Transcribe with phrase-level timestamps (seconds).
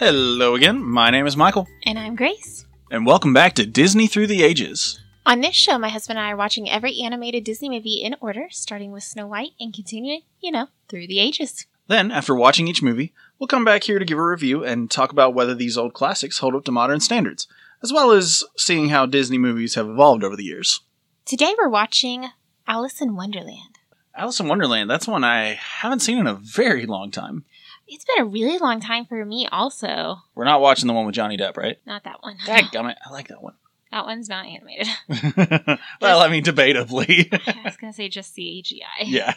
[0.00, 2.64] Hello again, my name is Michael, And I'm Grace.
[2.90, 4.98] and welcome back to Disney Through the Ages.
[5.26, 8.46] On this show, my husband and I are watching every animated Disney movie in order,
[8.50, 11.66] starting with Snow White and continuing, you know, through the ages.
[11.86, 15.12] Then, after watching each movie, we'll come back here to give a review and talk
[15.12, 17.46] about whether these old classics hold up to modern standards,
[17.82, 20.80] as well as seeing how Disney movies have evolved over the years.
[21.26, 22.30] Today we're watching
[22.66, 23.76] Alice in Wonderland.
[24.14, 27.44] Alice in Wonderland, that's one I haven't seen in a very long time.
[27.92, 30.18] It's been a really long time for me, also.
[30.36, 31.76] We're not watching the one with Johnny Depp, right?
[31.86, 32.36] Not that one.
[32.46, 33.54] Dadgummit, I like that one.
[33.90, 34.86] that one's not animated.
[36.00, 37.28] well, I mean, debatably.
[37.48, 39.06] I was going to say just the CGI.
[39.06, 39.34] yeah.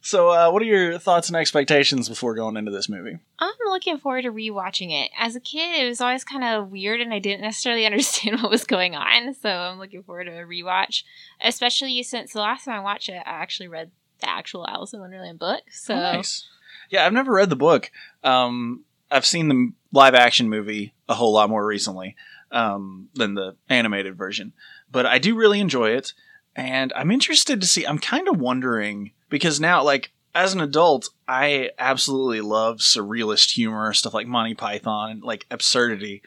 [0.00, 3.18] so, uh, what are your thoughts and expectations before going into this movie?
[3.40, 5.10] I'm looking forward to rewatching it.
[5.18, 8.50] As a kid, it was always kind of weird and I didn't necessarily understand what
[8.52, 11.02] was going on, so I'm looking forward to a rewatch.
[11.40, 13.90] Especially since the last time I watched it, I actually read
[14.20, 15.62] the actual Alice in Wonderland book.
[15.72, 16.46] So Oh, nice.
[16.88, 17.90] Yeah, I've never read the book.
[18.24, 22.16] Um, I've seen the live action movie a whole lot more recently
[22.50, 24.52] um, than the animated version,
[24.90, 26.12] but I do really enjoy it,
[26.56, 27.86] and I'm interested to see.
[27.86, 33.92] I'm kind of wondering because now, like as an adult, I absolutely love surrealist humor,
[33.92, 36.22] stuff like Monty Python and like absurdity.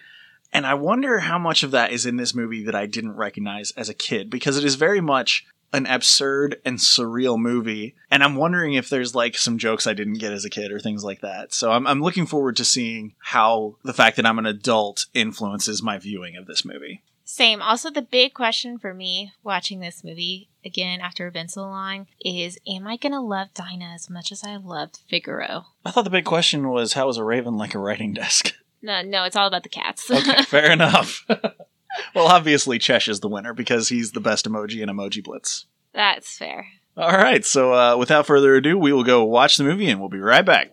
[0.54, 3.72] And I wonder how much of that is in this movie that I didn't recognize
[3.72, 7.96] as a kid because it is very much an absurd and surreal movie.
[8.10, 10.80] And I'm wondering if there's like some jokes I didn't get as a kid or
[10.80, 11.54] things like that.
[11.54, 15.82] So I'm, I'm looking forward to seeing how the fact that I'm an adult influences
[15.82, 17.04] my viewing of this movie.
[17.24, 17.62] Same.
[17.62, 22.08] Also, the big question for me watching this movie again after it's been so long
[22.20, 25.68] is: Am I gonna love Dinah as much as I loved Figaro?
[25.86, 28.54] I thought the big question was how is a raven like a writing desk?
[28.82, 30.12] No, no, it's all about the cats.
[30.12, 31.26] Okay, fair enough.
[32.16, 35.66] well, obviously, Chesh is the winner because he's the best emoji in Emoji Blitz.
[35.94, 36.68] That's fair.
[36.98, 40.10] All right, so uh, without further ado, we will go watch the movie and we'll
[40.10, 40.72] be right back.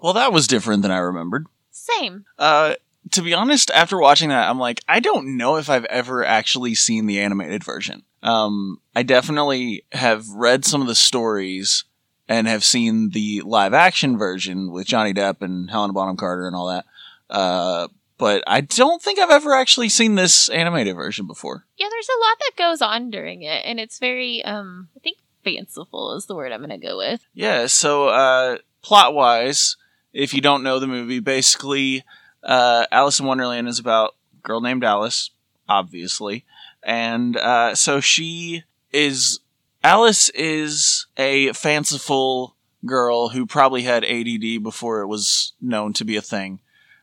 [0.00, 1.46] Well, that was different than I remembered.
[1.70, 2.24] Same.
[2.38, 2.74] Uh,
[3.10, 6.74] to be honest, after watching that, I'm like, I don't know if I've ever actually
[6.74, 8.02] seen the animated version.
[8.22, 11.84] Um, I definitely have read some of the stories
[12.28, 16.54] and have seen the live action version with Johnny Depp and Helena Bonham Carter and
[16.54, 16.84] all that.
[17.30, 21.64] Uh, but I don't think I've ever actually seen this animated version before.
[21.76, 25.18] Yeah, there's a lot that goes on during it, and it's very, um, I think
[25.44, 27.24] fanciful is the word I'm gonna go with.
[27.32, 29.76] Yeah, so uh, plot wise,
[30.12, 32.04] if you don't know the movie, basically,
[32.42, 35.30] uh, Alice in Wonderland is about a girl named Alice,
[35.68, 36.44] obviously.
[36.82, 39.40] And uh, so she is.
[39.82, 46.16] Alice is a fanciful girl who probably had ADD before it was known to be
[46.16, 46.60] a thing.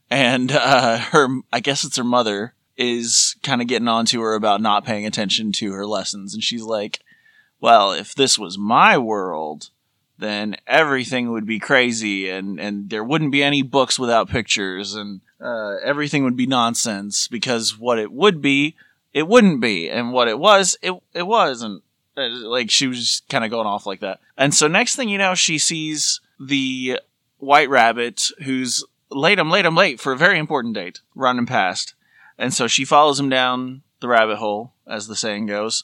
[0.10, 4.36] And uh, her, I guess it's her mother, is kind of getting on to her
[4.36, 6.34] about not paying attention to her lessons.
[6.34, 7.00] And she's like,
[7.62, 9.70] well, if this was my world,
[10.18, 15.22] then everything would be crazy and, and there wouldn't be any books without pictures and
[15.42, 18.76] uh, everything would be nonsense because what it would be,
[19.14, 19.90] it wouldn't be.
[19.90, 21.62] And what it was, it, it was.
[21.62, 21.85] And uh,
[22.18, 24.20] like she was kind of going off like that.
[24.38, 27.00] And so next thing you know, she sees the
[27.38, 31.94] white rabbit who's late, I'm late, I'm late for a very important date running past.
[32.38, 35.84] And so she follows him down the rabbit hole, as the saying goes,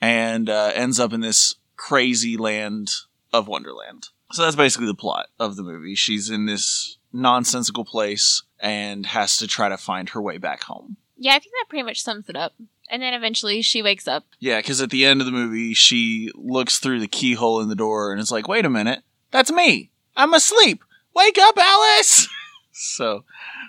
[0.00, 2.90] and uh, ends up in this crazy land
[3.32, 4.08] of Wonderland.
[4.32, 5.94] So that's basically the plot of the movie.
[5.94, 10.96] She's in this nonsensical place and has to try to find her way back home.
[11.16, 12.52] Yeah, I think that pretty much sums it up.
[12.90, 14.24] And then eventually she wakes up.
[14.38, 17.74] Yeah, because at the end of the movie, she looks through the keyhole in the
[17.74, 19.90] door and is like, wait a minute, that's me.
[20.16, 20.82] I'm asleep.
[21.14, 22.28] Wake up, Alice!
[22.72, 23.24] so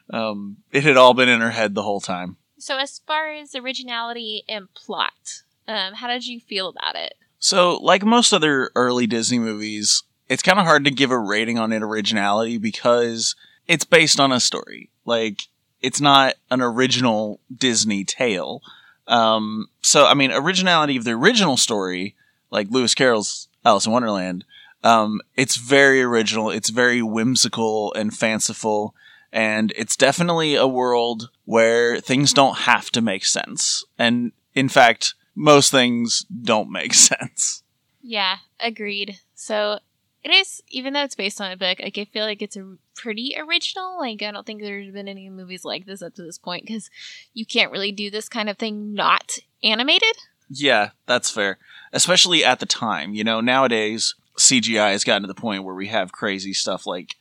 [0.09, 2.37] um, it had all been in her head the whole time.
[2.59, 7.13] So, as far as originality and plot, um, how did you feel about it?
[7.39, 11.59] So, like most other early Disney movies, it's kind of hard to give a rating
[11.59, 13.35] on it originality because
[13.67, 14.89] it's based on a story.
[15.05, 15.43] Like,
[15.81, 18.61] it's not an original Disney tale.
[19.07, 22.15] Um, so, I mean, originality of the original story,
[22.51, 24.45] like Lewis Carroll's Alice in Wonderland,
[24.83, 26.49] um, it's very original.
[26.49, 28.93] It's very whimsical and fanciful.
[29.31, 33.83] And it's definitely a world where things don't have to make sense.
[33.97, 37.63] And in fact, most things don't make sense.
[38.01, 39.19] Yeah, agreed.
[39.35, 39.79] So
[40.23, 42.77] it is, even though it's based on a book, like I feel like it's a
[42.97, 43.99] pretty original.
[43.99, 46.89] Like I don't think there's been any movies like this up to this point because
[47.33, 50.15] you can't really do this kind of thing not animated.
[50.49, 51.57] Yeah, that's fair.
[51.93, 53.13] Especially at the time.
[53.13, 57.15] You know, nowadays, CGI has gotten to the point where we have crazy stuff like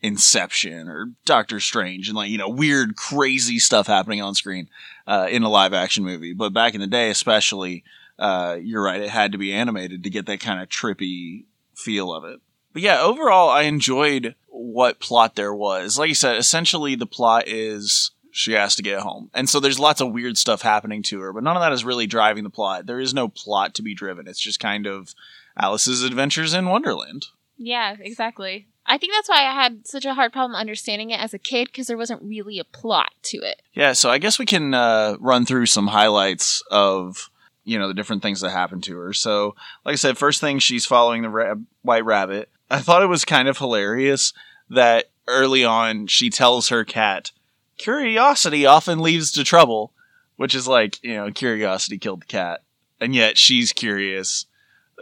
[0.00, 4.68] Inception or Doctor Strange and like, you know, weird, crazy stuff happening on screen
[5.06, 6.34] uh, in a live action movie.
[6.34, 7.84] But back in the day, especially,
[8.18, 12.12] uh, you're right, it had to be animated to get that kind of trippy feel
[12.12, 12.40] of it.
[12.72, 14.34] But yeah, overall, I enjoyed
[14.78, 15.98] what plot there was.
[15.98, 19.28] Like you said, essentially the plot is she has to get home.
[19.34, 21.84] And so there's lots of weird stuff happening to her, but none of that is
[21.84, 22.86] really driving the plot.
[22.86, 24.28] There is no plot to be driven.
[24.28, 25.16] It's just kind of
[25.56, 27.26] Alice's adventures in Wonderland.
[27.56, 28.68] Yeah, exactly.
[28.86, 31.66] I think that's why I had such a hard problem understanding it as a kid
[31.66, 33.60] because there wasn't really a plot to it.
[33.72, 37.30] Yeah, so I guess we can uh, run through some highlights of
[37.64, 39.12] you know the different things that happen to her.
[39.12, 42.48] So, like I said, first thing she's following the ra- white rabbit.
[42.70, 44.32] I thought it was kind of hilarious
[44.70, 47.32] that early on she tells her cat,
[47.76, 49.92] "Curiosity often leads to trouble,"
[50.36, 52.62] which is like you know curiosity killed the cat,
[53.00, 54.46] and yet she's curious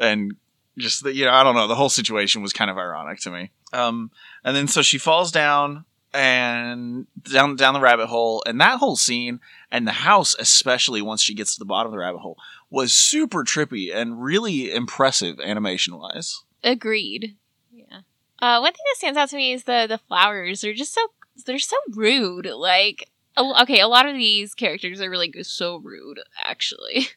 [0.01, 0.37] and
[0.79, 3.31] just the, you know I don't know the whole situation was kind of ironic to
[3.31, 3.51] me.
[3.73, 4.11] Um,
[4.45, 8.97] and then so she falls down and down down the rabbit hole, and that whole
[8.97, 9.41] scene
[9.71, 12.39] and the house, especially once she gets to the bottom of the rabbit hole,
[12.71, 16.43] was super trippy and really impressive animation wise.
[16.63, 17.37] Agreed.
[18.47, 20.61] Uh, one thing that stands out to me is the the flowers.
[20.61, 21.01] They're just so
[21.47, 22.47] they're so rude.
[22.47, 27.09] Like, okay, a lot of these characters are really so rude, actually.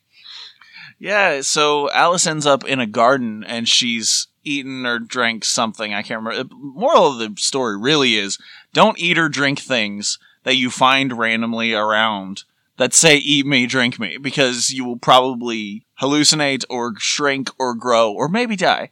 [1.01, 5.93] Yeah, so Alice ends up in a garden and she's eaten or drank something.
[5.93, 6.43] I can't remember.
[6.43, 8.37] The moral of the story really is
[8.73, 12.43] don't eat or drink things that you find randomly around
[12.75, 18.11] that say eat me, drink me, because you will probably hallucinate or shrink or grow
[18.11, 18.89] or maybe die.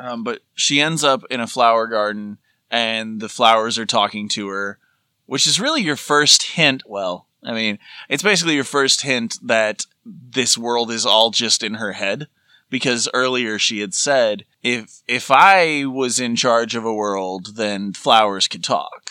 [0.00, 2.38] Um, but she ends up in a flower garden
[2.70, 4.78] and the flowers are talking to her,
[5.26, 6.82] which is really your first hint.
[6.86, 7.78] Well, I mean,
[8.08, 12.28] it's basically your first hint that this world is all just in her head
[12.70, 17.92] because earlier she had said if if I was in charge of a world then
[17.92, 19.10] flowers could talk.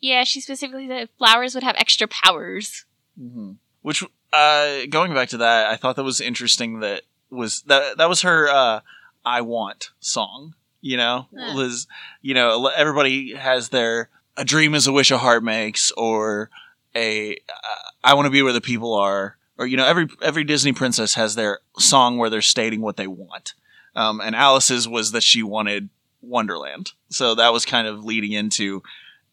[0.00, 2.84] Yeah, she specifically said flowers would have extra powers.
[3.20, 3.52] Mm-hmm.
[3.82, 4.02] Which
[4.32, 8.22] uh going back to that, I thought that was interesting that was that that was
[8.22, 8.80] her uh
[9.26, 11.26] I want song, you know?
[11.32, 11.86] Was
[12.22, 16.48] you know, everybody has their a dream is a wish a heart makes or
[16.94, 20.44] a uh, I want to be where the people are or you know every every
[20.44, 23.54] Disney princess has their song where they're stating what they want.
[23.94, 25.88] Um, and Alice's was that she wanted
[26.20, 28.82] Wonderland, so that was kind of leading into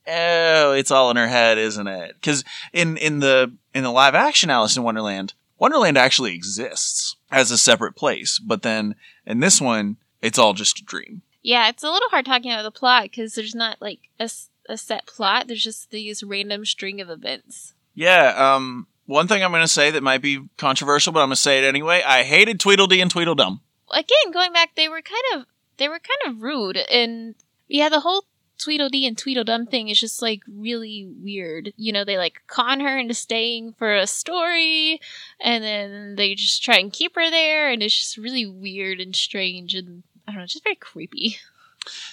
[0.07, 2.15] oh, it's all in her head, isn't it?
[2.15, 5.33] Because in in the in the live action Alice in Wonderland,
[5.63, 8.95] Wonderland actually exists as a separate place, but then
[9.25, 11.21] in this one, it's all just a dream.
[11.41, 14.29] Yeah, it's a little hard talking about the plot because there's not like a,
[14.67, 15.47] a set plot.
[15.47, 17.75] There's just these random string of events.
[17.95, 21.37] Yeah, um, one thing I'm going to say that might be controversial, but I'm going
[21.37, 22.03] to say it anyway.
[22.05, 23.61] I hated Tweedledee and Tweedledum.
[23.89, 25.45] Again, going back, they were kind of
[25.77, 27.35] they were kind of rude, and
[27.69, 28.25] yeah, the whole
[28.57, 31.73] Tweedledee and Tweedledum thing is just like really weird.
[31.75, 34.99] You know, they like con her into staying for a story,
[35.41, 39.15] and then they just try and keep her there, and it's just really weird and
[39.15, 41.37] strange, and I don't know, just very creepy.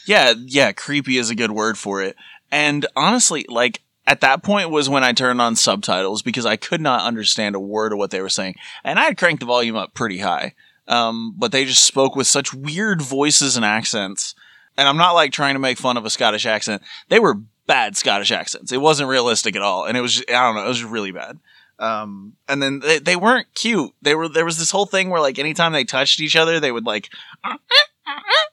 [0.06, 2.16] Yeah, yeah, creepy is a good word for it.
[2.50, 6.80] And honestly, like at that point was when I turned on subtitles because I could
[6.80, 8.56] not understand a word of what they were saying.
[8.82, 10.54] And I had cranked the volume up pretty high.
[10.88, 14.34] Um, but they just spoke with such weird voices and accents.
[14.80, 16.80] And I'm not like trying to make fun of a Scottish accent.
[17.10, 17.34] They were
[17.66, 18.72] bad Scottish accents.
[18.72, 19.84] It wasn't realistic at all.
[19.84, 21.38] And it was, just, I don't know, it was really bad.
[21.78, 23.92] Um, and then they, they weren't cute.
[24.00, 26.72] They were, there was this whole thing where like anytime they touched each other, they
[26.72, 27.10] would like,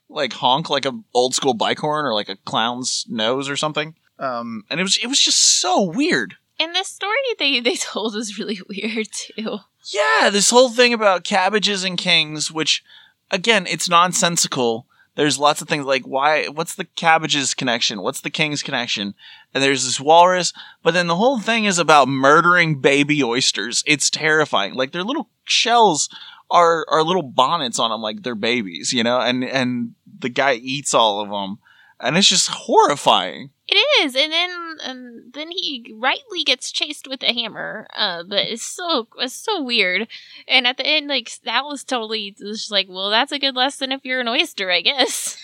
[0.10, 3.96] like honk like a old school bike horn or like a clown's nose or something.
[4.19, 6.36] Um, and it was it was just so weird.
[6.60, 9.60] And the story they they told was really weird too.
[9.93, 12.84] Yeah, this whole thing about cabbages and kings, which
[13.31, 14.88] again, it's nonsensical.
[15.17, 18.03] There's lots of things like why what's the cabbages connection?
[18.03, 19.15] What's the king's connection?
[19.51, 23.83] And there's this walrus, but then the whole thing is about murdering baby oysters.
[23.88, 24.75] It's terrifying.
[24.75, 26.07] Like their little shells
[26.51, 29.19] are are little bonnets on them like they're babies, you know?
[29.19, 31.57] And and the guy eats all of them.
[32.00, 33.50] And it's just horrifying.
[33.68, 34.50] It is, and then
[34.86, 37.88] um, then he rightly gets chased with a hammer.
[37.96, 40.08] Uh, but it's so it's so weird.
[40.48, 43.92] And at the end, like that was totally just like, well, that's a good lesson
[43.92, 45.38] if you're an oyster, I guess.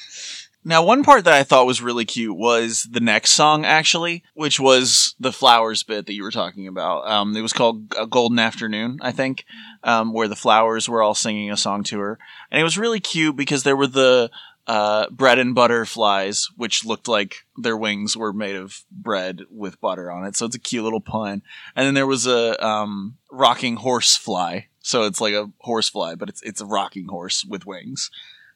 [0.65, 4.62] Now, one part that I thought was really cute was the next song, actually, which
[4.62, 7.05] was the flowers bit that you were talking about.
[7.05, 9.43] Um, it was called A Golden Afternoon, I think,
[9.83, 12.17] um, where the flowers were all singing a song to her.
[12.50, 14.31] And it was really cute because there were the
[14.67, 19.82] uh, bread and butter flies, which looked like their wings were made of bread with
[19.82, 20.36] butter on it.
[20.36, 21.41] So it's a cute little pun.
[21.75, 24.67] And then there was a um, rocking horse fly.
[24.79, 28.10] So it's like a horse fly, but it's it's a rocking horse with wings.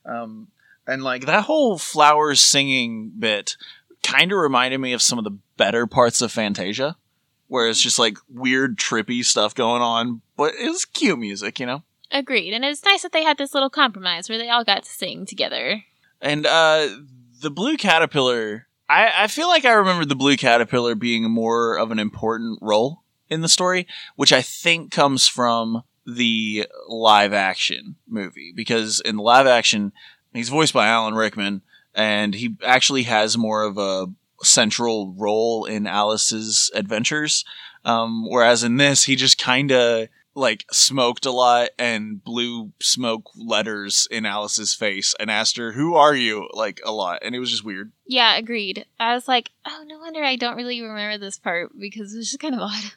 [0.05, 0.47] Um,
[0.85, 3.55] and like that whole flowers singing bit
[4.03, 6.95] kind of reminded me of some of the better parts of Fantasia,
[7.47, 11.65] where it's just like weird, trippy stuff going on, but it was cute music, you
[11.65, 11.83] know.
[12.09, 12.53] Agreed.
[12.53, 15.25] And it's nice that they had this little compromise where they all got to sing
[15.25, 15.83] together.
[16.21, 16.89] And uh,
[17.41, 21.91] the blue caterpillar, I, I feel like I remember the blue caterpillar being more of
[21.91, 28.53] an important role in the story, which I think comes from the live action movie.
[28.55, 29.91] Because in the live action,
[30.33, 31.61] he's voiced by Alan Rickman,
[31.93, 34.07] and he actually has more of a
[34.43, 37.43] central role in Alice's adventures.
[37.83, 40.07] Um, whereas in this, he just kind of
[40.37, 45.95] like smoked a lot and blew smoke letters in Alice's face and asked her, "Who
[45.95, 47.91] are you?" like a lot, and it was just weird.
[48.05, 48.85] Yeah, agreed.
[48.99, 52.27] I was like, oh, no wonder I don't really remember this part because it was
[52.27, 52.93] just kind of odd.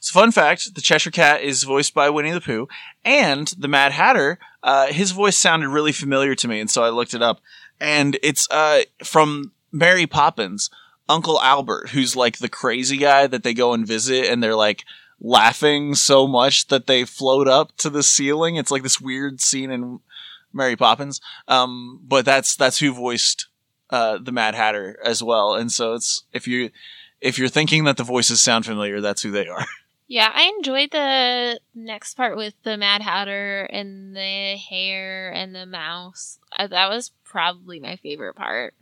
[0.00, 2.68] So, fun fact: the Cheshire Cat is voiced by Winnie the Pooh,
[3.04, 4.38] and the Mad Hatter.
[4.62, 7.40] Uh, his voice sounded really familiar to me, and so I looked it up,
[7.78, 10.70] and it's uh, from Mary Poppins.
[11.10, 14.84] Uncle Albert, who's like the crazy guy that they go and visit, and they're like
[15.20, 18.56] laughing so much that they float up to the ceiling.
[18.56, 20.00] It's like this weird scene in
[20.52, 21.20] Mary Poppins.
[21.46, 23.48] Um, but that's that's who voiced
[23.90, 25.54] uh, the Mad Hatter as well.
[25.54, 26.70] And so it's if you
[27.20, 29.66] if you're thinking that the voices sound familiar, that's who they are.
[30.10, 35.66] Yeah, I enjoyed the next part with the Mad Hatter and the hare and the
[35.66, 36.38] mouse.
[36.58, 38.72] Uh, that was probably my favorite part.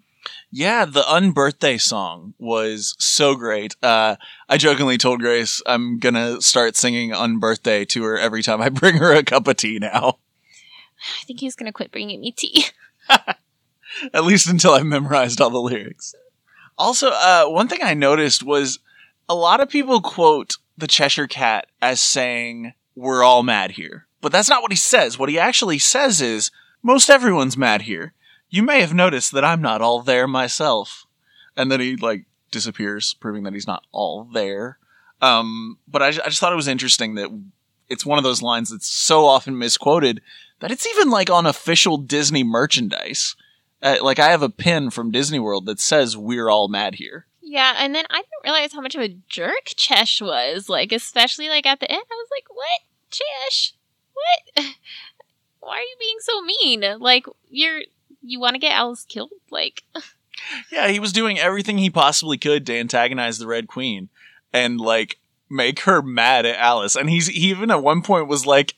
[0.51, 3.77] Yeah, the unbirthday song was so great.
[3.83, 4.17] Uh,
[4.49, 8.97] I jokingly told Grace I'm gonna start singing unbirthday to her every time I bring
[8.97, 10.19] her a cup of tea now.
[11.21, 12.67] I think he's gonna quit bringing me tea.
[14.13, 16.15] At least until I've memorized all the lyrics.
[16.79, 18.79] Also, uh, one thing I noticed was
[19.29, 24.07] a lot of people quote the Cheshire Cat as saying, We're all mad here.
[24.21, 25.19] But that's not what he says.
[25.19, 26.51] What he actually says is,
[26.83, 28.13] Most everyone's mad here.
[28.49, 31.07] You may have noticed that I'm not all there myself.
[31.57, 34.79] And then he, like, disappears, proving that he's not all there.
[35.21, 37.31] Um, but I, I just thought it was interesting that
[37.89, 40.21] it's one of those lines that's so often misquoted
[40.61, 43.35] that it's even, like, on official Disney merchandise.
[43.83, 47.27] Uh, like, I have a pin from Disney World that says, We're all mad here.
[47.49, 50.69] Yeah, and then I didn't realize how much of a jerk Chesh was.
[50.69, 53.73] Like, especially like at the end, I was like, "What, Chesh?
[54.15, 54.75] What?
[55.61, 56.99] Why are you being so mean?
[56.99, 57.83] Like, you're
[58.27, 59.33] you want to get Alice killed?
[59.51, 59.83] Like,
[60.71, 64.09] Yeah, he was doing everything he possibly could to antagonize the Red Queen
[64.53, 65.19] and like
[65.49, 66.97] make her mad at Alice.
[66.97, 68.75] And he's he even at one point was like,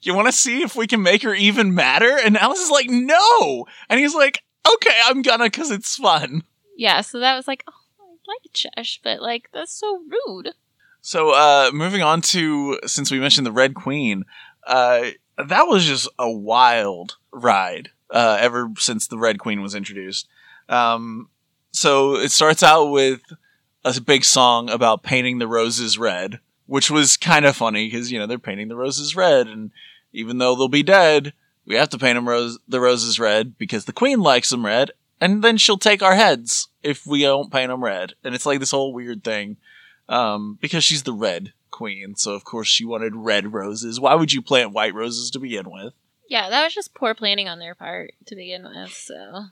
[0.00, 2.88] "You want to see if we can make her even madder?" And Alice is like,
[2.88, 6.42] "No," and he's like, "Okay, I'm gonna because it's fun."
[6.76, 7.00] yeah.
[7.02, 10.50] So that was like, oh, I like Chesh, but like that's so rude.
[11.00, 14.24] So, uh, moving on to since we mentioned the Red Queen,
[14.66, 17.90] uh, that was just a wild ride.
[18.12, 20.28] Uh, ever since the Red Queen was introduced,
[20.68, 21.28] um,
[21.70, 23.22] so it starts out with
[23.84, 28.18] a big song about painting the roses red, which was kind of funny because you
[28.18, 29.70] know they're painting the roses red, and
[30.12, 31.32] even though they'll be dead,
[31.64, 34.90] we have to paint them rose- the roses red because the Queen likes them red,
[35.20, 38.60] and then she'll take our heads if we don't paint them red, and it's like
[38.60, 39.56] this whole weird thing
[40.08, 43.98] um, because she's the red queen, so of course she wanted red roses.
[43.98, 45.94] Why would you plant white roses to begin with?
[46.32, 48.90] Yeah, that was just poor planning on their part to begin with.
[48.92, 49.44] So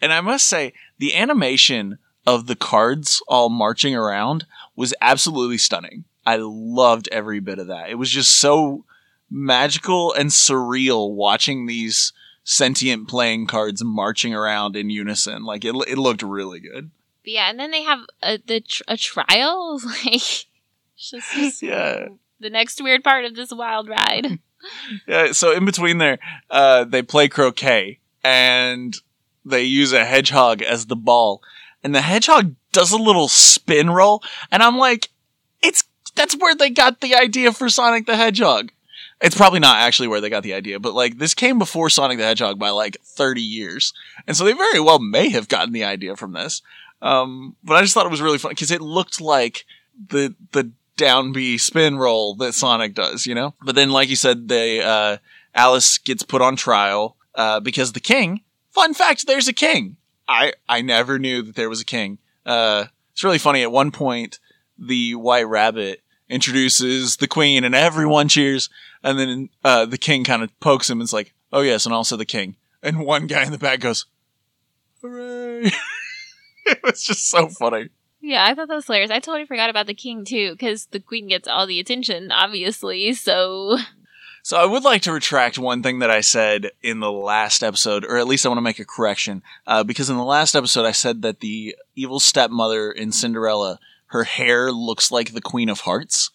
[0.00, 6.04] And I must say, the animation of the cards all marching around was absolutely stunning.
[6.24, 7.90] I loved every bit of that.
[7.90, 8.84] It was just so
[9.30, 12.12] magical and surreal watching these
[12.44, 15.44] sentient playing cards marching around in unison.
[15.44, 16.90] Like it, it looked really good.
[17.24, 19.80] yeah, and then they have a the tr- a trial.
[20.04, 20.46] Like,
[20.96, 22.08] just, just Yeah.
[22.40, 24.38] the next weird part of this wild ride.
[25.06, 26.18] Yeah, so in between there,
[26.50, 28.96] uh, they play croquet and
[29.44, 31.42] they use a hedgehog as the ball.
[31.82, 35.10] And the hedgehog does a little spin roll, and I'm like,
[35.62, 38.70] it's that's where they got the idea for Sonic the Hedgehog.
[39.20, 42.18] It's probably not actually where they got the idea, but like this came before Sonic
[42.18, 43.92] the Hedgehog by like 30 years.
[44.26, 46.62] And so they very well may have gotten the idea from this.
[47.00, 49.64] Um, but I just thought it was really fun because it looked like
[50.08, 50.70] the the
[51.02, 53.54] down B spin roll that Sonic does, you know?
[53.60, 55.18] But then, like you said, they, uh,
[55.54, 59.96] Alice gets put on trial, uh, because the king, fun fact, there's a king.
[60.28, 62.18] I, I never knew that there was a king.
[62.46, 63.62] Uh, it's really funny.
[63.62, 64.38] At one point,
[64.78, 68.70] the white rabbit introduces the queen and everyone cheers.
[69.02, 71.94] And then, uh, the king kind of pokes him and is like, oh yes, and
[71.94, 72.56] also the king.
[72.80, 74.06] And one guy in the back goes,
[75.00, 75.72] hooray.
[76.66, 77.88] it was just so funny.
[78.22, 79.10] Yeah, I thought that was hilarious.
[79.10, 83.12] I totally forgot about the king too, because the queen gets all the attention, obviously.
[83.14, 83.78] So
[84.44, 88.04] So I would like to retract one thing that I said in the last episode,
[88.04, 90.84] or at least I want to make a correction, uh, because in the last episode
[90.84, 95.80] I said that the evil stepmother in Cinderella, her hair looks like the Queen of
[95.80, 96.30] Hearts,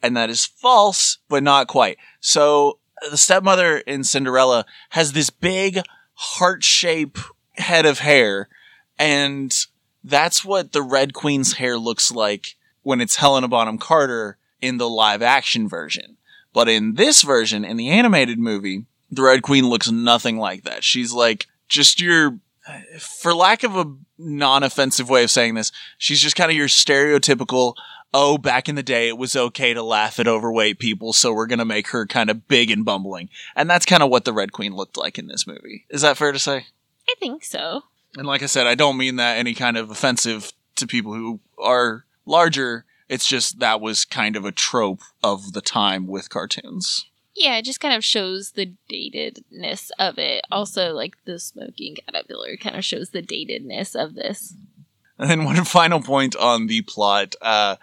[0.00, 1.98] and that is false, but not quite.
[2.20, 2.78] So
[3.10, 5.80] the stepmother in Cinderella has this big
[6.14, 7.18] heart shape
[7.54, 8.48] head of hair,
[9.00, 9.52] and
[10.08, 14.88] that's what the Red Queen's hair looks like when it's Helena Bonham Carter in the
[14.88, 16.16] live action version.
[16.52, 20.82] But in this version, in the animated movie, the Red Queen looks nothing like that.
[20.82, 22.38] She's like just your,
[22.98, 26.68] for lack of a non offensive way of saying this, she's just kind of your
[26.68, 27.74] stereotypical,
[28.14, 31.46] oh, back in the day it was okay to laugh at overweight people, so we're
[31.46, 33.28] going to make her kind of big and bumbling.
[33.54, 35.84] And that's kind of what the Red Queen looked like in this movie.
[35.90, 36.66] Is that fair to say?
[37.08, 37.82] I think so.
[38.18, 41.38] And like I said, I don't mean that any kind of offensive to people who
[41.56, 42.84] are larger.
[43.08, 47.06] It's just that was kind of a trope of the time with cartoons.
[47.36, 50.44] Yeah, it just kind of shows the datedness of it.
[50.50, 54.52] Also, like the smoking caterpillar kind of shows the datedness of this.
[55.16, 57.36] And then one final point on the plot.
[57.40, 57.76] Uh,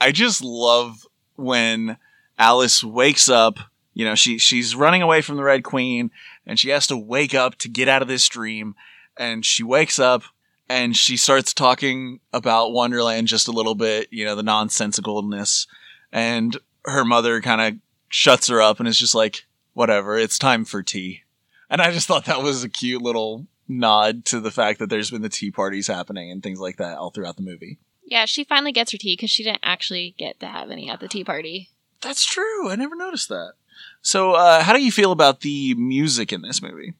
[0.00, 1.98] I just love when
[2.38, 3.58] Alice wakes up.
[3.92, 6.10] You know, she she's running away from the Red Queen,
[6.46, 8.74] and she has to wake up to get out of this dream.
[9.16, 10.22] And she wakes up
[10.68, 14.08] and she starts talking about Wonderland just a little bit.
[14.10, 15.66] You know, the nonsensicalness.
[16.12, 20.64] And her mother kind of shuts her up and is just like, "Whatever, it's time
[20.64, 21.22] for tea."
[21.70, 25.10] And I just thought that was a cute little nod to the fact that there's
[25.10, 27.78] been the tea parties happening and things like that all throughout the movie.
[28.04, 31.00] Yeah, she finally gets her tea because she didn't actually get to have any at
[31.00, 31.70] the tea party.
[32.02, 32.68] That's true.
[32.68, 33.54] I never noticed that.
[34.02, 36.92] So, uh, how do you feel about the music in this movie?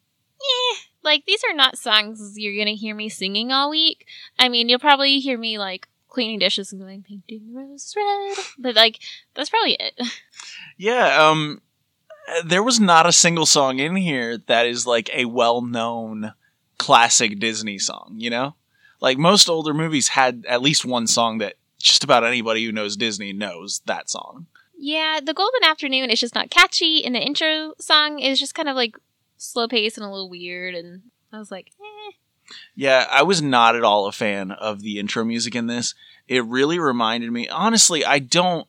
[1.04, 4.06] Like these are not songs you're gonna hear me singing all week.
[4.38, 8.36] I mean, you'll probably hear me like cleaning dishes and going painting the roses red,
[8.58, 9.00] but like
[9.34, 10.00] that's probably it.
[10.76, 11.60] Yeah, um,
[12.44, 16.32] there was not a single song in here that is like a well-known
[16.78, 18.14] classic Disney song.
[18.16, 18.54] You know,
[19.00, 22.96] like most older movies had at least one song that just about anybody who knows
[22.96, 24.46] Disney knows that song.
[24.76, 28.68] Yeah, the Golden Afternoon is just not catchy, and the intro song is just kind
[28.68, 28.96] of like
[29.36, 30.74] slow paced and a little weird.
[30.74, 32.12] And I was like, eh.
[32.74, 35.94] Yeah, I was not at all a fan of the intro music in this.
[36.28, 37.48] It really reminded me.
[37.48, 38.66] Honestly, I don't.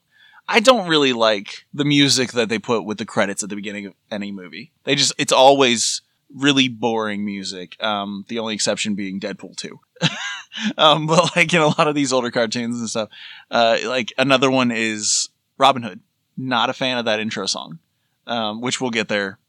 [0.48, 3.88] I don't really like the music that they put with the credits at the beginning
[3.88, 4.72] of any movie.
[4.84, 6.02] They just it's always
[6.34, 7.82] really boring music.
[7.84, 9.80] Um, the only exception being Deadpool two.
[10.78, 13.10] um, but like in a lot of these older cartoons and stuff,
[13.50, 16.02] uh, like another one is Robin Hood.
[16.38, 17.80] Not a fan of that intro song,
[18.28, 19.40] um, which we'll get there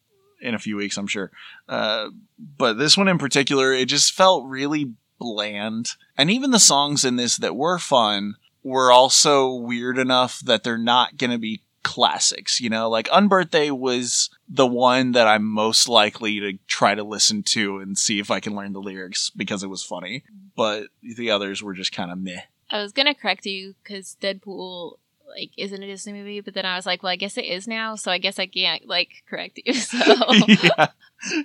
[0.41, 1.31] in a few weeks, I'm sure.
[1.69, 5.93] Uh, but this one in particular, it just felt really bland.
[6.17, 10.79] And even the songs in this that were fun were also weird enough that they're
[10.79, 12.91] not going to be classics, you know?
[12.91, 17.97] Like Unbirthday was the one that I'm most likely to try to listen to and
[17.97, 20.25] see if I can learn the lyrics because it was funny.
[20.57, 22.41] But the others were just kind of meh.
[22.71, 24.97] I was gonna correct you because Deadpool
[25.37, 27.69] like isn't a Disney movie, but then I was like, well, I guess it is
[27.69, 29.75] now, so I guess I can't like correct you.
[29.75, 29.99] So
[30.49, 30.89] yeah.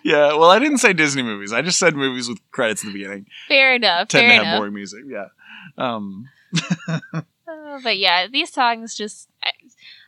[0.04, 1.54] Yeah, well, I didn't say Disney movies.
[1.54, 3.26] I just said movies with credits at the beginning.
[3.48, 4.10] fair enough.
[4.10, 4.60] Tend fair to have enough.
[4.60, 5.04] boring music.
[5.08, 5.28] Yeah.
[5.78, 6.30] Um,
[7.52, 9.52] Uh, but yeah, these songs just, I,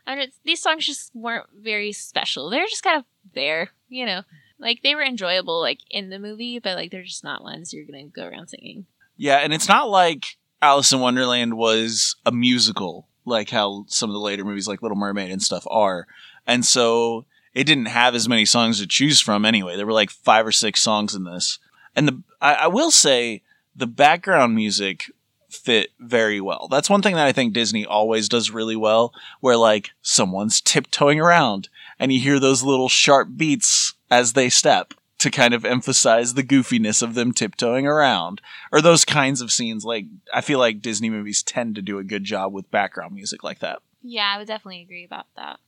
[0.06, 2.48] I don't, these songs just weren't very special.
[2.48, 4.22] They're just kind of there, you know.
[4.58, 7.84] Like they were enjoyable, like in the movie, but like they're just not ones you're
[7.84, 8.86] gonna go around singing.
[9.16, 14.14] Yeah, and it's not like Alice in Wonderland was a musical, like how some of
[14.14, 16.06] the later movies like Little Mermaid and stuff are.
[16.46, 19.76] And so it didn't have as many songs to choose from anyway.
[19.76, 21.58] There were like five or six songs in this.
[21.96, 23.42] And the I, I will say
[23.74, 25.10] the background music
[25.48, 26.68] fit very well.
[26.68, 31.20] That's one thing that I think Disney always does really well, where like someone's tiptoeing
[31.20, 36.34] around and you hear those little sharp beats as they step to kind of emphasize
[36.34, 40.82] the goofiness of them tiptoeing around or those kinds of scenes like I feel like
[40.82, 43.80] Disney movies tend to do a good job with background music like that.
[44.02, 45.60] Yeah, I would definitely agree about that.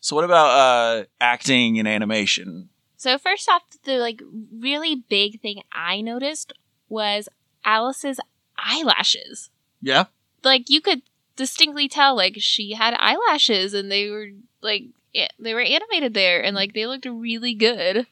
[0.00, 2.68] So what about uh acting and animation?
[2.96, 4.22] So first off, the like
[4.56, 6.52] really big thing I noticed
[6.88, 7.28] was
[7.64, 8.20] Alice's
[8.56, 9.50] eyelashes.
[9.82, 10.04] Yeah.
[10.44, 11.02] Like you could
[11.34, 14.28] distinctly tell like she had eyelashes and they were
[14.60, 14.84] like
[15.40, 18.06] they were animated there and like they looked really good.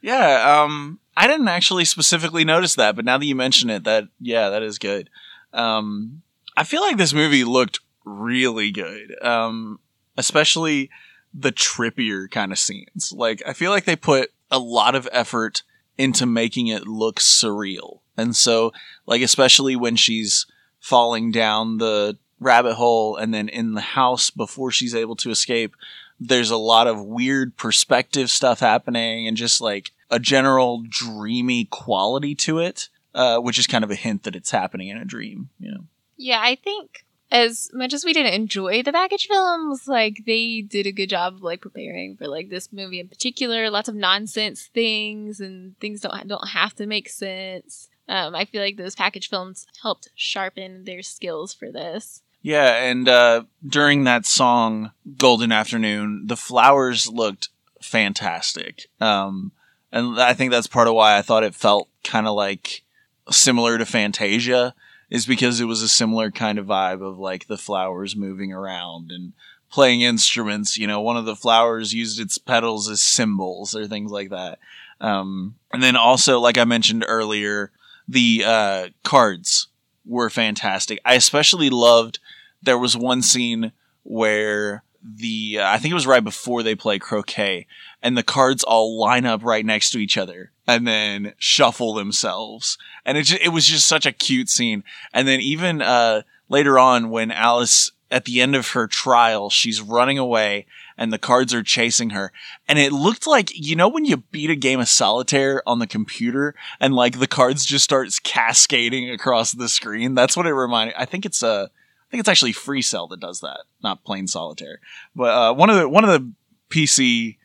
[0.00, 4.04] Yeah, um I didn't actually specifically notice that, but now that you mention it that
[4.20, 5.10] yeah, that is good.
[5.52, 6.22] Um
[6.56, 9.14] I feel like this movie looked really good.
[9.22, 9.80] Um
[10.16, 10.90] especially
[11.34, 13.12] the trippier kind of scenes.
[13.14, 15.62] Like I feel like they put a lot of effort
[15.96, 18.00] into making it look surreal.
[18.16, 18.72] And so
[19.06, 20.46] like especially when she's
[20.80, 25.74] falling down the rabbit hole and then in the house before she's able to escape,
[26.20, 32.34] there's a lot of weird perspective stuff happening and just like a general dreamy quality
[32.34, 35.50] to it, uh, which is kind of a hint that it's happening in a dream,
[35.58, 35.84] you know.
[36.16, 40.86] Yeah, I think as much as we didn't enjoy the package films, like they did
[40.86, 43.70] a good job of like preparing for like this movie in particular.
[43.70, 47.88] Lots of nonsense things and things don't don't have to make sense.
[48.08, 52.22] Um, I feel like those package films helped sharpen their skills for this.
[52.42, 57.48] Yeah, and uh, during that song "Golden Afternoon," the flowers looked
[57.82, 59.52] fantastic, um,
[59.92, 62.82] and I think that's part of why I thought it felt kind of like
[63.30, 64.74] similar to Fantasia
[65.10, 69.10] is because it was a similar kind of vibe of like the flowers moving around
[69.10, 69.32] and
[69.70, 70.76] playing instruments.
[70.76, 74.58] You know, one of the flowers used its petals as cymbals or things like that.
[75.00, 77.70] Um, and then also, like I mentioned earlier,
[78.06, 79.68] the uh, cards
[80.04, 80.98] were fantastic.
[81.04, 82.18] I especially loved
[82.62, 86.98] there was one scene where the uh, I think it was right before they play
[86.98, 87.66] croquet,
[88.02, 92.78] and the cards all line up right next to each other and then shuffle themselves,
[93.04, 94.84] and it just, it was just such a cute scene.
[95.12, 99.80] And then even uh, later on, when Alice at the end of her trial, she's
[99.80, 100.66] running away
[100.96, 102.32] and the cards are chasing her.
[102.66, 105.86] And it looked like, you know, when you beat a game of solitaire on the
[105.86, 110.14] computer and like the cards just starts cascading across the screen.
[110.14, 110.96] That's what it reminded.
[110.96, 111.70] I think it's a,
[112.08, 114.80] I think it's actually Free Cell that does that, not plain solitaire.
[115.14, 116.32] But uh, one of the one of the
[116.70, 117.36] PC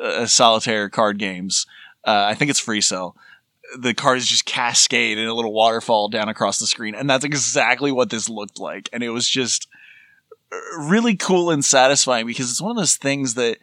[0.00, 1.66] uh, solitaire card games,
[2.04, 3.16] uh, I think it's Free Cell.
[3.76, 7.90] The cards just cascade in a little waterfall down across the screen, and that's exactly
[7.90, 8.88] what this looked like.
[8.92, 9.66] And it was just
[10.52, 13.58] uh, really cool and satisfying because it's one of those things that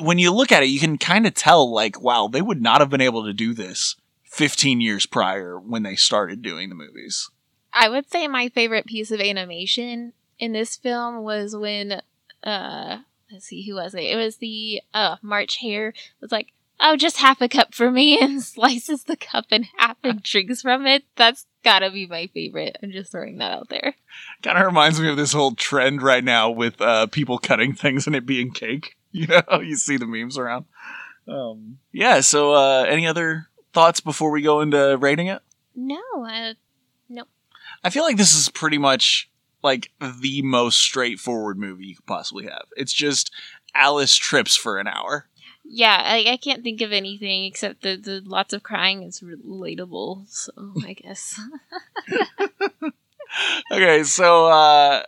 [0.00, 2.80] when you look at it, you can kind of tell, like, wow, they would not
[2.80, 7.30] have been able to do this 15 years prior when they started doing the movies.
[7.76, 12.00] I would say my favorite piece of animation in this film was when
[12.42, 12.98] uh
[13.30, 14.04] let's see who was it?
[14.04, 18.18] It was the uh March Hare was like, Oh, just half a cup for me
[18.22, 21.04] and slices the cup in half and drinks from it.
[21.16, 22.78] That's gotta be my favorite.
[22.82, 23.94] I'm just throwing that out there.
[24.42, 28.16] Kinda reminds me of this whole trend right now with uh people cutting things and
[28.16, 28.96] it being cake.
[29.12, 30.66] You know, you see the memes around.
[31.26, 35.40] Um yeah, so uh any other thoughts before we go into rating it?
[35.74, 36.56] No, uh nope.
[37.86, 39.30] I feel like this is pretty much
[39.62, 42.64] like the most straightforward movie you could possibly have.
[42.76, 43.30] It's just
[43.76, 45.28] Alice trips for an hour.
[45.64, 50.26] Yeah, I, I can't think of anything except the, the lots of crying is relatable.
[50.28, 50.50] So
[50.84, 51.40] I guess.
[53.72, 55.02] okay, so uh,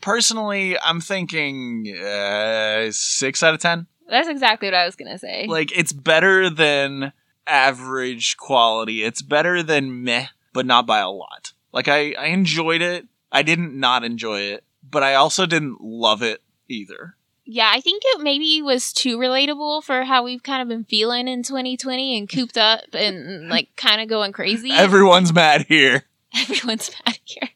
[0.00, 3.86] personally, I'm thinking uh, six out of ten.
[4.08, 5.46] That's exactly what I was gonna say.
[5.48, 7.12] Like it's better than
[7.46, 9.04] average quality.
[9.04, 11.52] It's better than meh, but not by a lot.
[11.72, 13.06] Like I, I enjoyed it.
[13.32, 17.16] I didn't not enjoy it, but I also didn't love it either.
[17.44, 21.26] Yeah, I think it maybe was too relatable for how we've kind of been feeling
[21.26, 24.70] in 2020 and cooped up and like kind of going crazy.
[24.72, 26.04] Everyone's mad here.
[26.36, 27.48] Everyone's mad here.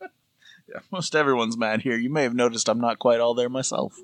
[0.68, 1.96] yeah, most everyone's mad here.
[1.96, 3.98] You may have noticed I'm not quite all there myself.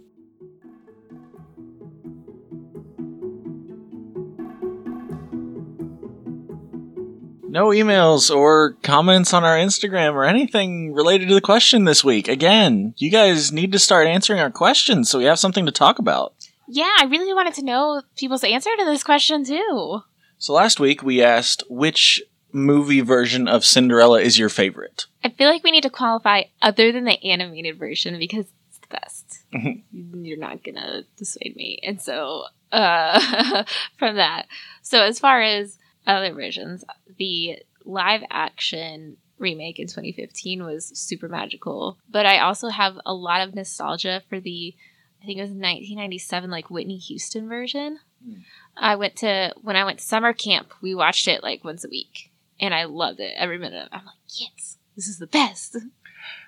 [7.55, 12.27] No emails or comments on our Instagram or anything related to the question this week.
[12.27, 16.01] Again, you guys need to start answering our questions so we have something to talk
[16.01, 16.35] about.
[16.67, 20.03] Yeah, I really wanted to know people's answer to this question too.
[20.37, 22.21] So last week we asked which
[22.53, 25.07] movie version of Cinderella is your favorite?
[25.23, 28.89] I feel like we need to qualify other than the animated version because it's the
[28.89, 29.45] best.
[29.55, 30.25] Mm-hmm.
[30.25, 31.79] You're not gonna dissuade me.
[31.85, 33.63] And so, uh,
[33.97, 34.47] from that.
[34.83, 36.85] So as far as other versions.
[37.19, 43.47] The live action remake in 2015 was super magical, but I also have a lot
[43.47, 44.75] of nostalgia for the
[45.23, 47.99] I think it was 1997 like Whitney Houston version.
[48.27, 48.43] Mm.
[48.77, 51.89] I went to when I went to summer camp, we watched it like once a
[51.89, 53.89] week and I loved it every minute.
[53.91, 55.77] I'm like, "Yes, this is the best."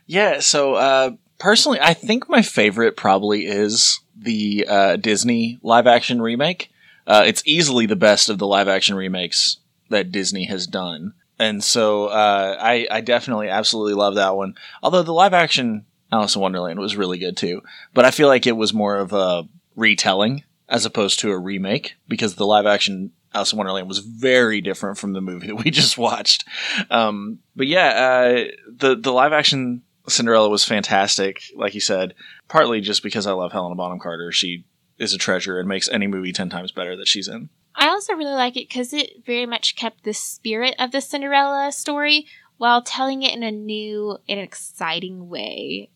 [0.07, 6.21] Yeah, so uh personally, I think my favorite probably is the uh, Disney live action
[6.23, 6.71] remake.
[7.07, 9.59] Uh, it's easily the best of the live action remakes
[9.91, 11.15] that Disney has done.
[11.39, 14.55] And so uh, I, I definitely absolutely love that one.
[14.83, 17.63] Although the live action Alice in Wonderland was really good too.
[17.95, 21.95] But I feel like it was more of a retelling as opposed to a remake
[22.09, 25.71] because the live action Alice in Wonderland was very different from the movie that we
[25.71, 26.45] just watched.
[26.91, 32.15] Um, but yeah, uh, the the live action Cinderella was fantastic, like you said.
[32.49, 34.31] Partly just because I love Helena Bonham Carter.
[34.31, 34.65] She
[34.99, 37.51] is a treasure and makes any movie 10 times better that she's in.
[37.75, 41.71] I also really like it because it very much kept the spirit of the Cinderella
[41.73, 45.91] story while telling it in a new and exciting way.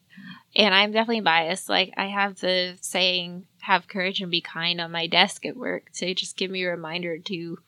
[0.54, 1.68] And I'm definitely biased.
[1.68, 5.90] Like, I have the saying, have courage and be kind on my desk at work
[5.94, 7.58] to just give me a reminder to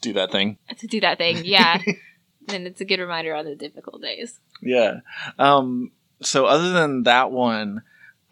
[0.00, 0.58] do that thing.
[0.78, 1.80] To do that thing, yeah.
[2.48, 4.38] and it's a good reminder on the difficult days.
[4.62, 5.00] Yeah.
[5.38, 5.90] Um,
[6.22, 7.82] so other than that one,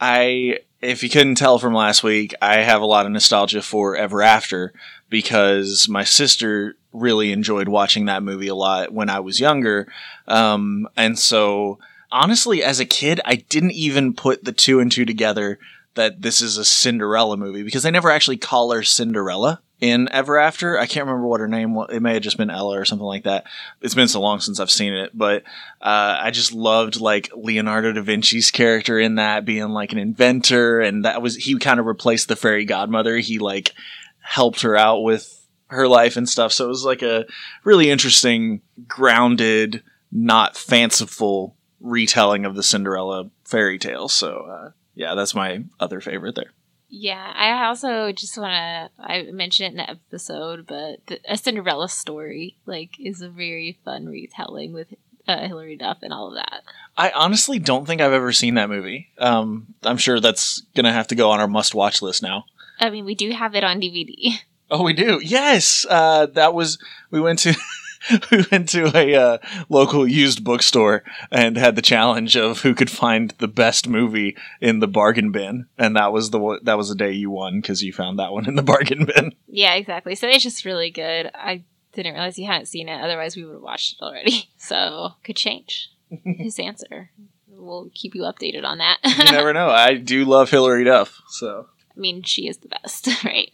[0.00, 3.96] I if you couldn't tell from last week, I have a lot of nostalgia for
[3.96, 4.72] Ever After
[5.08, 9.86] because my sister really enjoyed watching that movie a lot when I was younger.
[10.26, 11.78] Um, and so
[12.10, 15.58] honestly, as a kid, I didn't even put the two and two together
[15.94, 20.38] that this is a Cinderella movie because they never actually call her Cinderella in Ever
[20.38, 20.78] After.
[20.78, 21.90] I can't remember what her name was.
[21.92, 23.44] It may have just been Ella or something like that.
[23.80, 25.42] It's been so long since I've seen it, but
[25.80, 30.80] uh, I just loved like Leonardo da Vinci's character in that being like an inventor,
[30.80, 33.18] and that was he kind of replaced the fairy godmother.
[33.18, 33.74] He like
[34.20, 35.32] helped her out with
[35.68, 36.52] her life and stuff.
[36.52, 37.26] So it was like a
[37.64, 44.08] really interesting, grounded, not fanciful retelling of the Cinderella fairy tale.
[44.08, 46.52] So uh, yeah, that's my other favorite there.
[46.98, 49.02] Yeah, I also just want to.
[49.02, 53.78] I mentioned it in the episode, but the, a Cinderella story like is a very
[53.84, 54.94] fun retelling with
[55.28, 56.62] uh, Hilary Duff and all of that.
[56.96, 59.10] I honestly don't think I've ever seen that movie.
[59.18, 62.46] Um, I'm sure that's gonna have to go on our must-watch list now.
[62.80, 64.38] I mean, we do have it on DVD.
[64.68, 65.20] Oh, we do.
[65.22, 66.78] Yes, uh, that was
[67.12, 67.54] we went to
[68.30, 69.38] we went to a uh,
[69.68, 74.80] local used bookstore and had the challenge of who could find the best movie in
[74.80, 77.92] the bargain bin, and that was the that was the day you won because you
[77.92, 79.34] found that one in the bargain bin.
[79.46, 80.14] Yeah, exactly.
[80.14, 81.30] So it's just really good.
[81.34, 83.00] I didn't realize you hadn't seen it.
[83.00, 84.50] Otherwise, we would have watched it already.
[84.58, 85.90] So could change
[86.24, 87.10] his answer.
[87.48, 88.98] We'll keep you updated on that.
[89.04, 89.68] you never know.
[89.68, 91.68] I do love Hilary Duff, so.
[91.96, 93.50] I mean, she is the best, right?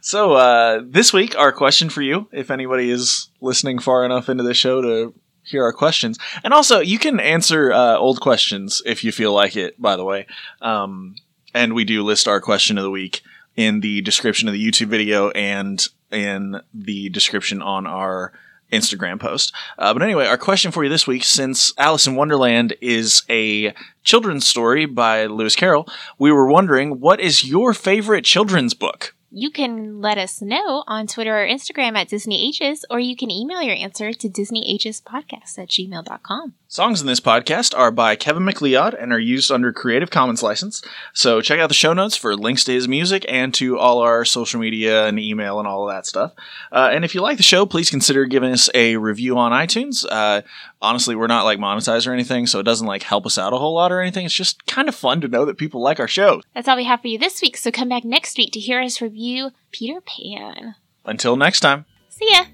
[0.00, 4.42] So uh, this week, our question for you, if anybody is listening far enough into
[4.42, 9.04] the show to hear our questions, and also you can answer uh, old questions if
[9.04, 9.80] you feel like it.
[9.80, 10.26] By the way,
[10.60, 11.16] um,
[11.54, 13.22] and we do list our question of the week
[13.56, 18.32] in the description of the YouTube video and in the description on our
[18.72, 19.52] Instagram post.
[19.78, 23.74] Uh, but anyway, our question for you this week, since Alice in Wonderland is a
[24.02, 25.86] children's story by Lewis Carroll,
[26.18, 29.14] we were wondering what is your favorite children's book?
[29.34, 33.30] You can let us know on Twitter or Instagram at Disney Ages, or you can
[33.30, 36.52] email your answer to DisneyAgesPodcast at gmail.com.
[36.72, 40.80] Songs in this podcast are by Kevin MacLeod and are used under Creative Commons license.
[41.12, 44.24] So check out the show notes for links to his music and to all our
[44.24, 46.32] social media and email and all of that stuff.
[46.72, 50.06] Uh, and if you like the show, please consider giving us a review on iTunes.
[50.10, 50.40] Uh,
[50.80, 53.58] honestly, we're not like monetized or anything, so it doesn't like help us out a
[53.58, 54.24] whole lot or anything.
[54.24, 56.40] It's just kind of fun to know that people like our show.
[56.54, 58.80] That's all we have for you this week, so come back next week to hear
[58.80, 60.76] us review Peter Pan.
[61.04, 61.84] Until next time.
[62.08, 62.44] See ya!